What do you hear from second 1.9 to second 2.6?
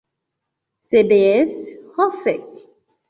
ho fek'